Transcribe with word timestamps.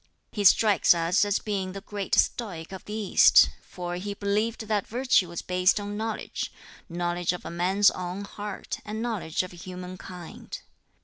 He 0.31 0.43
strikes 0.45 0.95
us 0.95 1.23
as 1.25 1.37
being 1.37 1.73
the 1.73 1.81
great 1.81 2.15
Stoic 2.15 2.71
of 2.71 2.83
the 2.85 2.93
East, 2.93 3.51
for 3.61 3.97
he 3.97 4.15
believed 4.15 4.61
that 4.67 4.87
virtue 4.87 5.29
was 5.29 5.43
based 5.43 5.79
on 5.79 5.95
knowledge, 5.95 6.51
knowledge 6.89 7.33
of 7.33 7.45
a 7.45 7.51
man's 7.51 7.91
own 7.91 8.23
heart, 8.23 8.79
and 8.83 9.03
knowledge 9.03 9.43
of 9.43 9.51
human 9.51 9.99
kind. 9.99 10.57